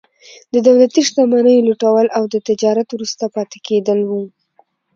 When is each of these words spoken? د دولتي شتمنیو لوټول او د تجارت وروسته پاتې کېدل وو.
د 0.53 0.55
دولتي 0.67 1.01
شتمنیو 1.07 1.65
لوټول 1.67 2.07
او 2.17 2.23
د 2.33 2.35
تجارت 2.47 2.87
وروسته 2.91 3.23
پاتې 3.35 3.57
کېدل 3.67 3.99
وو. 4.09 4.23